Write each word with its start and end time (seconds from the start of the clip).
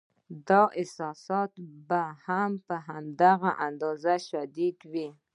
دا 0.47 0.61
احساسات 0.81 1.51
به 1.89 2.01
هم 2.25 2.51
په 2.67 2.75
هغه 3.27 3.51
اندازه 3.67 4.15
شدید 4.29 4.77
وي. 4.91 5.09